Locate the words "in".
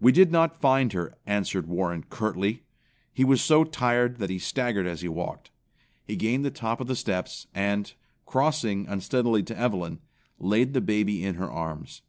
11.24-11.34